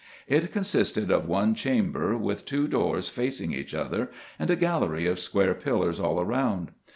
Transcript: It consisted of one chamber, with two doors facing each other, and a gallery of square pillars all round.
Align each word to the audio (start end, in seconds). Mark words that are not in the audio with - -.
It 0.25 0.51
consisted 0.51 1.11
of 1.11 1.27
one 1.27 1.53
chamber, 1.53 2.17
with 2.17 2.43
two 2.43 2.67
doors 2.67 3.07
facing 3.07 3.53
each 3.53 3.75
other, 3.75 4.09
and 4.39 4.49
a 4.49 4.55
gallery 4.55 5.05
of 5.05 5.19
square 5.19 5.53
pillars 5.53 5.99
all 5.99 6.25
round. 6.25 6.71